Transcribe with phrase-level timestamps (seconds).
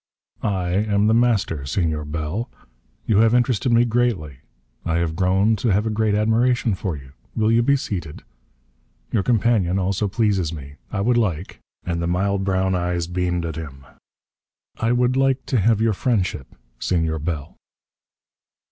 [0.41, 2.49] "I am The Master, Senor Bell.
[3.05, 4.39] You have interested me greatly.
[4.83, 7.11] I have grown to have a great admiration for you.
[7.35, 8.23] Will you be seated?
[9.11, 10.77] Your companion also pleases me.
[10.91, 13.85] I would like" and the mild brown eyes beamed at him
[14.79, 16.47] "I would like to have your friendship,
[16.79, 17.55] Senor Bell."